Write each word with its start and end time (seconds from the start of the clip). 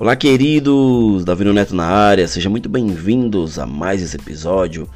Olá, 0.00 0.16
queridos! 0.16 1.26
Davi 1.26 1.44
Neto 1.44 1.74
na 1.74 1.84
área, 1.84 2.26
sejam 2.26 2.50
muito 2.50 2.70
bem-vindos 2.70 3.58
a 3.58 3.66
mais 3.66 4.00
esse 4.00 4.16
episódio 4.16 4.88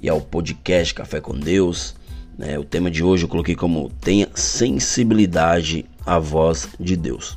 e 0.00 0.08
ao 0.08 0.20
podcast 0.20 0.94
Café 0.94 1.20
com 1.20 1.36
Deus. 1.36 1.96
Né? 2.38 2.56
O 2.60 2.62
tema 2.62 2.88
de 2.88 3.02
hoje 3.02 3.24
eu 3.24 3.28
coloquei 3.28 3.56
como 3.56 3.90
Tenha 4.00 4.28
sensibilidade 4.36 5.84
à 6.06 6.16
voz 6.16 6.68
de 6.78 6.96
Deus. 6.96 7.36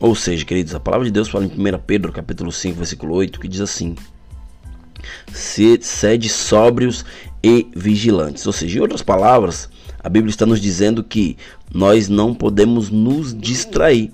Ou 0.00 0.16
seja, 0.16 0.44
queridos, 0.44 0.74
a 0.74 0.80
palavra 0.80 1.06
de 1.06 1.12
Deus 1.12 1.28
fala 1.28 1.44
em 1.44 1.48
1 1.48 1.78
Pedro 1.86 2.10
capítulo 2.10 2.50
5, 2.50 2.76
versículo 2.76 3.14
8, 3.14 3.38
que 3.38 3.46
diz 3.46 3.60
assim: 3.60 3.94
Sede 5.32 6.28
sóbrios 6.28 7.04
e 7.40 7.68
vigilantes. 7.76 8.44
Ou 8.48 8.52
seja, 8.52 8.78
em 8.78 8.82
outras 8.82 9.00
palavras, 9.00 9.68
a 10.02 10.08
Bíblia 10.08 10.30
está 10.30 10.44
nos 10.44 10.60
dizendo 10.60 11.04
que 11.04 11.36
nós 11.72 12.08
não 12.08 12.34
podemos 12.34 12.90
nos 12.90 13.32
distrair 13.32 14.12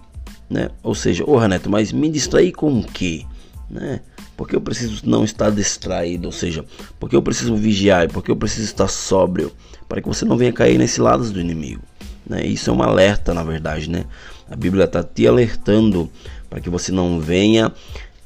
né? 0.50 0.70
Ou 0.82 0.94
seja, 0.94 1.24
ô 1.24 1.34
oh, 1.34 1.38
Renato, 1.38 1.70
mas 1.70 1.92
me 1.92 2.10
distrair 2.10 2.52
com 2.52 2.80
o 2.80 2.82
quê? 2.84 3.24
Né? 3.70 4.00
Porque 4.36 4.56
eu 4.56 4.60
preciso 4.60 5.02
não 5.04 5.22
estar 5.22 5.50
distraído, 5.50 6.26
ou 6.26 6.32
seja, 6.32 6.64
porque 6.98 7.14
eu 7.14 7.22
preciso 7.22 7.54
vigiar, 7.54 8.08
porque 8.08 8.30
eu 8.30 8.36
preciso 8.36 8.64
estar 8.64 8.88
sóbrio, 8.88 9.52
para 9.88 10.00
que 10.00 10.08
você 10.08 10.24
não 10.24 10.36
venha 10.36 10.52
cair 10.52 10.76
nesse 10.76 11.00
lado 11.00 11.30
do 11.30 11.40
inimigo. 11.40 11.82
Né? 12.26 12.44
Isso 12.44 12.68
é 12.68 12.72
um 12.72 12.82
alerta, 12.82 13.32
na 13.32 13.44
verdade, 13.44 13.88
né? 13.88 14.04
A 14.50 14.56
Bíblia 14.56 14.84
está 14.84 15.02
te 15.02 15.26
alertando 15.26 16.10
para 16.48 16.60
que 16.60 16.68
você 16.68 16.90
não 16.90 17.20
venha 17.20 17.72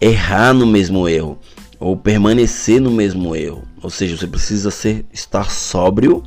errar 0.01 0.55
no 0.55 0.67
mesmo 0.67 1.07
erro 1.07 1.39
ou 1.79 1.97
permanecer 1.97 2.81
no 2.81 2.91
mesmo 2.91 3.37
erro. 3.37 3.63
Ou 3.83 3.91
seja, 3.91 4.17
você 4.17 4.27
precisa 4.27 4.71
ser 4.71 5.05
estar 5.13 5.51
sóbrio 5.51 6.23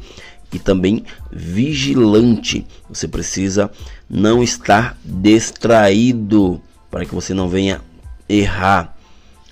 e 0.51 0.59
também 0.59 1.05
vigilante. 1.31 2.65
Você 2.89 3.07
precisa 3.07 3.71
não 4.09 4.41
estar 4.41 4.97
distraído 5.03 6.61
para 6.89 7.05
que 7.05 7.13
você 7.13 7.33
não 7.33 7.49
venha 7.49 7.81
errar. 8.27 8.95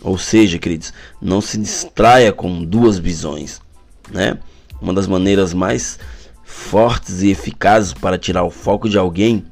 Ou 0.02 0.18
seja, 0.18 0.60
queridos, 0.60 0.94
não 1.22 1.42
se 1.42 1.58
distraia 1.58 2.32
com 2.32 2.64
duas 2.64 2.98
visões, 2.98 3.62
né? 4.12 4.38
Uma 4.80 4.94
das 4.94 5.08
maneiras 5.08 5.54
mais 5.54 5.98
fortes 6.44 7.22
e 7.22 7.30
eficazes 7.30 7.94
para 7.94 8.18
tirar 8.18 8.44
o 8.44 8.52
foco 8.52 8.88
de 8.88 8.98
alguém 8.98 9.46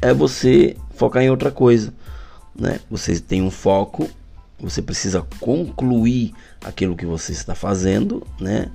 é 0.00 0.14
você 0.14 0.76
focar 0.94 1.22
em 1.22 1.30
outra 1.30 1.50
coisa, 1.50 1.92
né? 2.54 2.80
Você 2.90 3.18
tem 3.18 3.42
um 3.42 3.50
foco, 3.50 4.08
você 4.60 4.80
precisa 4.80 5.26
concluir 5.40 6.32
aquilo 6.64 6.96
que 6.96 7.06
você 7.06 7.32
está 7.32 7.54
fazendo, 7.54 8.26
né? 8.40 8.70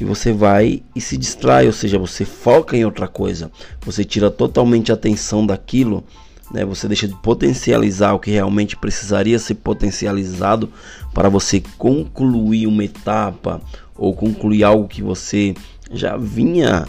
E 0.00 0.04
você 0.04 0.32
vai 0.32 0.82
e 0.94 1.00
se 1.00 1.16
distrai, 1.16 1.66
ou 1.66 1.72
seja, 1.72 1.98
você 1.98 2.24
foca 2.24 2.76
em 2.76 2.84
outra 2.84 3.08
coisa, 3.08 3.50
você 3.80 4.04
tira 4.04 4.30
totalmente 4.30 4.90
a 4.90 4.94
atenção 4.94 5.46
daquilo, 5.46 6.04
né? 6.50 6.64
Você 6.64 6.86
deixa 6.86 7.08
de 7.08 7.14
potencializar 7.16 8.12
o 8.12 8.20
que 8.20 8.30
realmente 8.30 8.76
precisaria 8.76 9.38
ser 9.38 9.54
potencializado 9.54 10.70
para 11.12 11.28
você 11.28 11.62
concluir 11.78 12.66
uma 12.66 12.84
etapa 12.84 13.60
ou 13.96 14.14
concluir 14.14 14.64
algo 14.64 14.86
que 14.86 15.02
você 15.02 15.54
já 15.90 16.16
vinha 16.16 16.86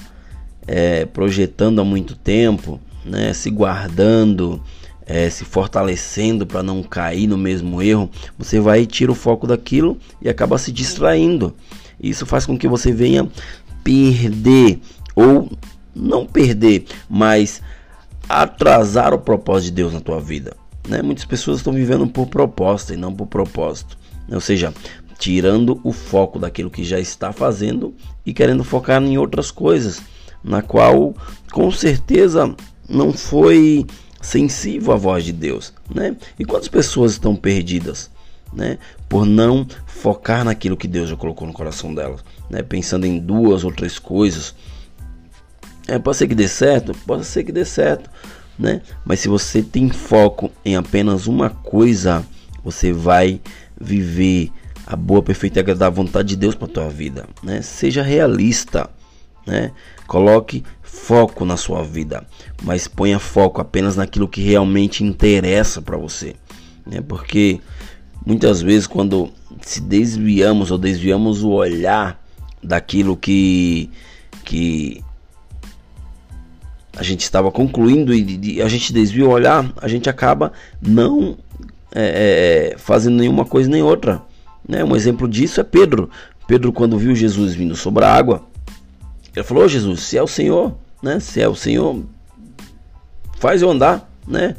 é, 0.67 1.05
projetando 1.05 1.79
há 1.79 1.85
muito 1.85 2.15
tempo, 2.15 2.79
né? 3.05 3.33
Se 3.33 3.49
guardando, 3.49 4.61
é, 5.05 5.29
se 5.29 5.45
fortalecendo 5.45 6.45
para 6.45 6.61
não 6.61 6.83
cair 6.83 7.27
no 7.27 7.37
mesmo 7.37 7.81
erro, 7.81 8.09
você 8.37 8.59
vai 8.59 8.81
e 8.81 8.85
tira 8.85 9.11
o 9.11 9.15
foco 9.15 9.47
daquilo 9.47 9.97
e 10.21 10.27
acaba 10.27 10.57
se 10.57 10.71
distraindo. 10.71 11.55
Isso 11.99 12.25
faz 12.25 12.45
com 12.45 12.57
que 12.57 12.67
você 12.67 12.91
venha 12.91 13.27
perder 13.83 14.79
ou 15.15 15.49
não 15.95 16.25
perder, 16.25 16.85
mas 17.09 17.61
atrasar 18.29 19.13
o 19.13 19.19
propósito 19.19 19.69
de 19.69 19.71
Deus 19.71 19.93
na 19.93 19.99
tua 19.99 20.19
vida. 20.19 20.55
Né? 20.87 21.01
Muitas 21.01 21.25
pessoas 21.25 21.57
estão 21.57 21.73
vivendo 21.73 22.07
por 22.07 22.27
proposta 22.27 22.93
e 22.93 22.97
não 22.97 23.13
por 23.13 23.27
propósito. 23.27 23.97
Ou 24.29 24.39
seja, 24.39 24.73
tirando 25.17 25.79
o 25.83 25.91
foco 25.91 26.37
daquilo 26.37 26.69
que 26.69 26.83
já 26.83 26.99
está 26.99 27.31
fazendo 27.31 27.95
e 28.25 28.33
querendo 28.33 28.63
focar 28.63 29.01
em 29.01 29.17
outras 29.17 29.51
coisas, 29.51 30.01
na 30.43 30.61
qual 30.61 31.15
com 31.51 31.71
certeza 31.71 32.55
não 32.87 33.11
foi 33.11 33.85
sensível 34.21 34.93
à 34.93 34.95
voz 34.95 35.23
de 35.23 35.31
Deus, 35.31 35.73
né? 35.93 36.15
E 36.37 36.45
quantas 36.45 36.67
pessoas 36.67 37.13
estão 37.13 37.35
perdidas? 37.35 38.09
Né? 38.53 38.77
Por 39.07 39.25
não 39.25 39.67
focar 39.85 40.43
naquilo 40.43 40.77
que 40.77 40.87
Deus 40.87 41.09
já 41.09 41.15
colocou 41.15 41.47
no 41.47 41.53
coração 41.53 41.93
dela, 41.93 42.17
né? 42.49 42.61
Pensando 42.61 43.05
em 43.05 43.19
duas 43.19 43.63
ou 43.63 43.71
três 43.71 43.99
coisas. 43.99 44.55
É, 45.87 45.97
pode 45.97 46.17
ser 46.17 46.27
que 46.27 46.35
dê 46.35 46.47
certo, 46.47 46.93
pode 47.05 47.25
ser 47.25 47.43
que 47.43 47.51
dê 47.51 47.63
certo, 47.63 48.09
né? 48.59 48.81
Mas 49.05 49.19
se 49.19 49.27
você 49.27 49.61
tem 49.61 49.89
foco 49.89 50.51
em 50.65 50.75
apenas 50.75 51.27
uma 51.27 51.49
coisa, 51.49 52.25
você 52.63 52.91
vai 52.91 53.39
viver 53.79 54.51
a 54.85 54.95
boa, 54.95 55.21
perfeita 55.21 55.59
e 55.59 55.61
agradável 55.61 56.03
vontade 56.03 56.29
de 56.29 56.35
Deus 56.35 56.55
para 56.55 56.67
tua 56.67 56.89
vida, 56.89 57.25
né? 57.43 57.61
Seja 57.61 58.01
realista, 58.01 58.89
né? 59.45 59.71
Coloque 60.07 60.63
foco 60.81 61.45
na 61.45 61.57
sua 61.57 61.83
vida, 61.83 62.25
mas 62.63 62.87
ponha 62.87 63.19
foco 63.19 63.61
apenas 63.61 63.95
naquilo 63.95 64.27
que 64.27 64.41
realmente 64.41 65.03
interessa 65.03 65.81
para 65.81 65.97
você, 65.97 66.35
né? 66.85 67.01
Porque 67.01 67.59
Muitas 68.25 68.61
vezes, 68.61 68.87
quando 68.87 69.29
se 69.61 69.81
desviamos 69.81 70.71
ou 70.71 70.77
desviamos 70.77 71.43
o 71.43 71.51
olhar 71.51 72.21
daquilo 72.61 73.15
que, 73.15 73.89
que 74.43 75.03
a 76.97 77.03
gente 77.03 77.21
estava 77.21 77.51
concluindo 77.51 78.13
e 78.13 78.61
a 78.61 78.67
gente 78.67 78.91
desvia 78.91 79.25
o 79.25 79.29
olhar, 79.29 79.71
a 79.77 79.87
gente 79.87 80.09
acaba 80.09 80.51
não 80.81 81.37
é, 81.93 82.73
é, 82.73 82.77
fazendo 82.77 83.17
nenhuma 83.17 83.45
coisa 83.45 83.69
nem 83.69 83.81
outra. 83.81 84.21
Né? 84.67 84.83
Um 84.83 84.95
exemplo 84.95 85.27
disso 85.27 85.61
é 85.61 85.63
Pedro. 85.63 86.09
Pedro, 86.47 86.73
quando 86.73 86.97
viu 86.97 87.15
Jesus 87.15 87.53
vindo 87.53 87.75
sobre 87.75 88.03
a 88.03 88.13
água, 88.13 88.43
ele 89.35 89.43
falou: 89.43 89.63
oh, 89.63 89.67
Jesus, 89.67 90.01
se 90.01 90.17
é 90.17 90.23
o 90.23 90.27
Senhor, 90.27 90.75
né? 91.01 91.19
se 91.19 91.41
é 91.41 91.47
o 91.47 91.55
Senhor, 91.55 92.03
faz 93.37 93.61
eu 93.61 93.69
andar. 93.69 94.09
Né? 94.27 94.55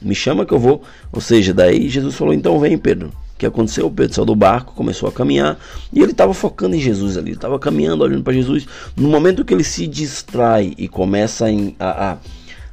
Me 0.00 0.14
chama 0.14 0.44
que 0.44 0.52
eu 0.52 0.58
vou. 0.58 0.82
Ou 1.12 1.20
seja, 1.20 1.52
daí 1.52 1.88
Jesus 1.88 2.14
falou: 2.14 2.34
então 2.34 2.58
vem, 2.58 2.76
Pedro. 2.76 3.08
O 3.34 3.38
que 3.42 3.46
aconteceu? 3.46 3.90
Pedro 3.90 4.14
saiu 4.14 4.24
do 4.24 4.36
barco, 4.36 4.72
começou 4.74 5.08
a 5.08 5.12
caminhar 5.12 5.58
e 5.92 6.00
ele 6.00 6.12
estava 6.12 6.32
focando 6.32 6.76
em 6.76 6.80
Jesus 6.80 7.16
ali, 7.16 7.32
estava 7.32 7.58
caminhando, 7.58 8.04
olhando 8.04 8.22
para 8.22 8.32
Jesus. 8.32 8.66
No 8.96 9.08
momento 9.08 9.44
que 9.44 9.52
ele 9.52 9.64
se 9.64 9.88
distrai 9.88 10.74
e 10.78 10.86
começa 10.86 11.46
a, 11.80 12.18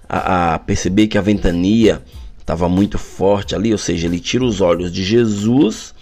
a, 0.08 0.54
a 0.54 0.60
perceber 0.60 1.08
que 1.08 1.18
a 1.18 1.22
ventania 1.22 2.04
estava 2.40 2.70
muito 2.70 3.00
forte 3.00 3.56
ali, 3.56 3.72
ou 3.72 3.80
seja, 3.80 4.06
ele 4.06 4.20
tira 4.20 4.44
os 4.44 4.62
olhos 4.62 4.92
de 4.92 5.04
Jesus 5.04 5.96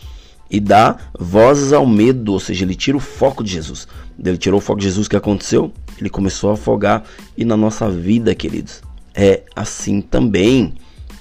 e 0.50 0.59
dá 0.59 0.97
vozes 1.18 1.72
ao 1.72 1.85
medo, 1.85 2.34
ou 2.34 2.39
seja, 2.39 2.66
ele 2.66 2.75
tira 2.75 2.97
o 2.97 3.01
foco 3.01 3.44
de 3.44 3.51
Jesus. 3.51 3.88
Ele 4.24 4.38
tirou 4.38 4.57
o 4.57 4.62
foco 4.62 4.79
de 4.79 4.85
Jesus, 4.85 5.07
o 5.07 5.09
que 5.09 5.16
aconteceu? 5.16 5.72
Ele 6.00 6.09
começou 6.09 6.50
a 6.50 6.53
afogar. 6.53 7.03
E 7.38 7.45
na 7.45 7.56
nossa 7.57 7.89
vida, 7.89 8.34
queridos, 8.34 8.81
é 9.13 9.44
assim 9.56 10.01
também 10.01 10.74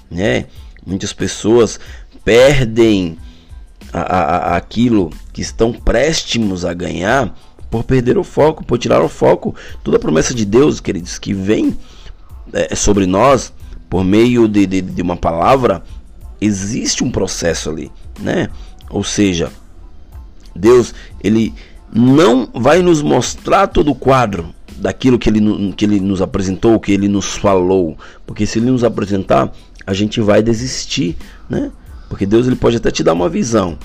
né? 0.09 0.45
Muitas 0.85 1.13
pessoas 1.13 1.79
perdem 2.23 3.17
a, 3.91 4.01
a, 4.01 4.57
aquilo 4.57 5.11
que 5.33 5.41
estão 5.41 5.73
préstimos 5.73 6.65
a 6.65 6.73
ganhar 6.73 7.35
por 7.69 7.83
perder 7.83 8.17
o 8.17 8.23
foco, 8.23 8.63
por 8.63 8.77
tirar 8.77 9.01
o 9.01 9.09
foco. 9.09 9.55
Toda 9.83 9.97
a 9.97 9.99
promessa 9.99 10.33
de 10.33 10.45
Deus, 10.45 10.79
queridos, 10.79 11.19
que 11.19 11.33
vem 11.33 11.77
é, 12.53 12.75
sobre 12.75 13.05
nós 13.05 13.53
por 13.89 14.03
meio 14.03 14.47
de, 14.47 14.65
de, 14.65 14.81
de 14.81 15.01
uma 15.01 15.15
palavra, 15.15 15.83
existe 16.39 17.03
um 17.03 17.11
processo 17.11 17.69
ali, 17.69 17.91
né? 18.19 18.49
Ou 18.89 19.03
seja, 19.03 19.51
Deus, 20.55 20.93
ele 21.23 21.53
não 21.91 22.49
vai 22.53 22.81
nos 22.81 23.01
mostrar 23.01 23.67
todo 23.67 23.91
o 23.91 23.95
quadro 23.95 24.53
daquilo 24.77 25.17
que 25.17 25.29
ele, 25.29 25.73
que 25.73 25.85
ele 25.85 25.99
nos 25.99 26.21
apresentou, 26.21 26.79
que 26.79 26.91
ele 26.91 27.07
nos 27.07 27.35
falou, 27.35 27.97
porque 28.25 28.45
se 28.45 28.59
ele 28.59 28.69
nos 28.69 28.83
apresentar, 28.83 29.51
a 29.87 29.93
gente 29.93 30.19
vai 30.19 30.43
desistir, 30.43 31.15
né? 31.49 31.71
Porque 32.09 32.25
Deus 32.25 32.45
ele 32.45 32.57
pode 32.57 32.75
até 32.75 32.91
te 32.91 33.03
dar 33.03 33.13
uma 33.13 33.29
visão, 33.29 33.79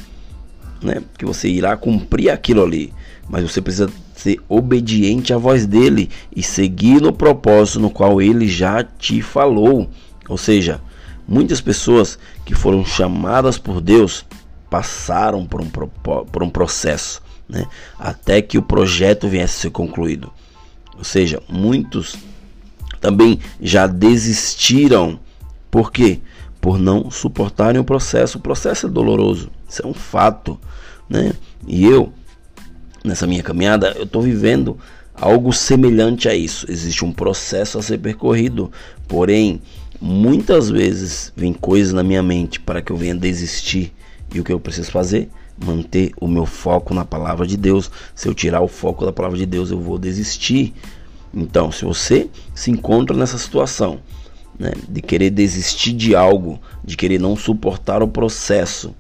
né? 0.83 1.01
Que 1.17 1.25
você 1.25 1.49
irá 1.49 1.77
cumprir 1.77 2.29
aquilo 2.29 2.61
ali, 2.61 2.93
mas 3.31 3.49
você 3.49 3.63
precisa 3.63 3.89
ser 4.17 4.41
obediente 4.49 5.33
à 5.33 5.39
voz 5.39 5.65
dele 5.65 6.11
e 6.35 6.43
seguir 6.43 7.01
no 7.01 7.13
propósito 7.13 7.79
no 7.79 7.89
qual 7.89 8.21
ele 8.21 8.49
já 8.49 8.83
te 8.83 9.23
falou. 9.23 9.89
Ou 10.29 10.37
seja, 10.37 10.81
muitas 11.27 11.61
pessoas 11.61 12.19
que 12.45 12.55
foram 12.55 12.85
chamadas 12.85 13.57
por 13.57 13.81
Deus 13.81 14.25
passaram 14.69 15.47
por 15.47 15.61
um, 15.61 15.69
por 15.69 16.43
um 16.43 16.51
processo, 16.51 17.23
né? 17.49 17.65
Até 17.97 18.43
que 18.43 18.59
o 18.59 18.63
projeto 18.63 19.29
viesse 19.29 19.59
a 19.59 19.61
ser 19.63 19.71
concluído. 19.71 20.33
Ou 20.99 21.05
seja, 21.05 21.41
muitos 21.49 22.17
também 23.01 23.39
já 23.61 23.87
desistiram 23.87 25.19
por 25.73 25.91
quê? 25.91 26.21
Por 26.61 26.79
não 26.79 27.11
suportarem 27.11 27.81
o 27.81 27.85
processo. 27.85 28.37
O 28.37 28.43
processo 28.43 28.87
é 28.87 28.91
doloroso, 28.91 29.51
isso 29.67 29.83
é 29.83 29.87
um 29.87 29.95
fato, 29.95 30.61
né? 31.09 31.33
E 31.67 31.83
eu, 31.87 32.13
nessa 33.03 33.27
minha 33.27 33.43
caminhada, 33.43 33.95
eu 33.97 34.05
estou 34.05 34.21
vivendo 34.21 34.79
algo 35.15 35.51
semelhante 35.51 36.29
a 36.29 36.35
isso. 36.35 36.71
Existe 36.71 37.07
um 37.07 37.11
processo 37.11 37.79
a 37.79 37.83
ser 37.83 37.97
percorrido, 37.97 38.71
porém, 39.09 39.63
muitas 39.99 40.69
vezes 40.69 41.33
vem 41.35 41.55
coisas 41.55 41.95
na 41.95 42.03
minha 42.03 42.23
mente 42.23 42.61
para 42.61 42.83
que 42.83 42.93
eu 42.93 42.97
venha 42.99 43.15
desistir. 43.15 43.95
E 44.35 44.39
o 44.39 44.45
que 44.45 44.53
eu 44.53 44.61
preciso 44.61 44.91
fazer? 44.91 45.31
Manter 45.57 46.13
o 46.21 46.29
meu 46.29 46.45
foco 46.45 46.93
na 46.93 47.07
palavra 47.07 47.47
de 47.47 47.57
Deus. 47.57 47.91
Se 48.15 48.29
eu 48.29 48.35
tirar 48.35 48.61
o 48.61 48.69
foco 48.69 49.07
da 49.07 49.13
palavra 49.13 49.39
de 49.39 49.47
Deus, 49.47 49.71
eu 49.71 49.81
vou 49.81 49.99
desistir. 49.99 50.75
Então, 51.33 51.73
se 51.73 51.83
você 51.87 52.29
se 52.55 52.71
encontra 52.71 53.17
nessa 53.17 53.39
situação, 53.39 54.01
né, 54.63 54.73
de 54.89 55.03
querer 55.03 55.31
desistir 55.31 55.93
de 55.93 56.15
algo, 56.15 56.61
de 56.85 56.97
querer 56.97 57.19
não 57.19 57.35
suportar 57.35 58.01
o 58.01 58.07
processo, 58.07 58.95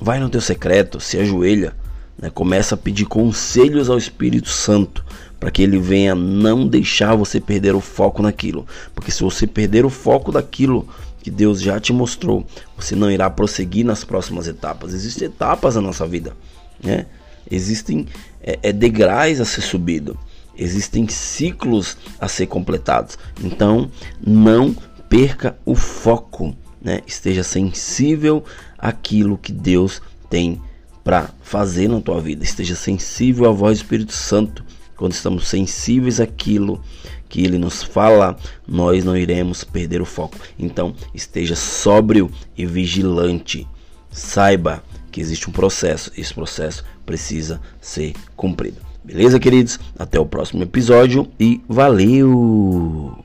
vai 0.00 0.20
no 0.20 0.30
teu 0.30 0.40
secreto, 0.40 1.00
se 1.00 1.18
ajoelha, 1.18 1.74
né, 2.16 2.30
começa 2.30 2.76
a 2.76 2.78
pedir 2.78 3.06
conselhos 3.06 3.90
ao 3.90 3.98
Espírito 3.98 4.48
Santo 4.48 5.04
para 5.40 5.50
que 5.50 5.60
ele 5.60 5.78
venha 5.78 6.14
não 6.14 6.66
deixar 6.66 7.16
você 7.16 7.40
perder 7.40 7.74
o 7.74 7.80
foco 7.80 8.22
naquilo, 8.22 8.64
porque 8.94 9.10
se 9.10 9.24
você 9.24 9.44
perder 9.44 9.84
o 9.84 9.90
foco 9.90 10.30
daquilo 10.30 10.88
que 11.20 11.32
Deus 11.32 11.60
já 11.60 11.80
te 11.80 11.92
mostrou, 11.92 12.46
você 12.76 12.94
não 12.94 13.10
irá 13.10 13.28
prosseguir 13.28 13.84
nas 13.84 14.04
próximas 14.04 14.46
etapas. 14.46 14.94
Existem 14.94 15.26
etapas 15.26 15.74
na 15.74 15.80
nossa 15.80 16.06
vida, 16.06 16.36
né? 16.80 17.06
Existem 17.50 18.06
é, 18.40 18.58
é 18.62 18.72
degraus 18.72 19.40
a 19.40 19.44
ser 19.44 19.62
subido. 19.62 20.16
Existem 20.56 21.08
ciclos 21.08 21.96
a 22.20 22.28
ser 22.28 22.46
completados. 22.46 23.18
Então, 23.42 23.90
não 24.24 24.74
perca 25.08 25.56
o 25.64 25.74
foco, 25.74 26.56
né? 26.80 27.00
Esteja 27.06 27.42
sensível 27.42 28.44
àquilo 28.78 29.38
que 29.38 29.52
Deus 29.52 30.00
tem 30.28 30.60
para 31.02 31.30
fazer 31.42 31.88
na 31.88 32.00
tua 32.00 32.20
vida. 32.20 32.42
Esteja 32.42 32.74
sensível 32.74 33.48
à 33.48 33.52
voz 33.52 33.78
do 33.78 33.82
Espírito 33.82 34.12
Santo. 34.12 34.64
Quando 34.96 35.12
estamos 35.12 35.48
sensíveis 35.48 36.20
àquilo 36.20 36.80
que 37.28 37.44
ele 37.44 37.58
nos 37.58 37.82
fala, 37.82 38.36
nós 38.66 39.04
não 39.04 39.16
iremos 39.16 39.64
perder 39.64 40.00
o 40.00 40.06
foco. 40.06 40.38
Então, 40.58 40.94
esteja 41.12 41.56
sóbrio 41.56 42.30
e 42.56 42.64
vigilante. 42.64 43.66
Saiba 44.10 44.84
que 45.10 45.20
existe 45.20 45.48
um 45.48 45.52
processo, 45.52 46.12
esse 46.16 46.32
processo 46.32 46.84
precisa 47.04 47.60
ser 47.80 48.14
cumprido. 48.36 48.78
Beleza, 49.04 49.38
queridos? 49.38 49.78
Até 49.98 50.18
o 50.18 50.26
próximo 50.26 50.62
episódio 50.62 51.28
e 51.38 51.62
valeu! 51.68 53.23